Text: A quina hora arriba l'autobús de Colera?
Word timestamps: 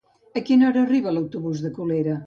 A 0.39 0.41
quina 0.47 0.65
hora 0.69 0.81
arriba 0.87 1.15
l'autobús 1.19 1.63
de 1.67 1.75
Colera? 1.79 2.19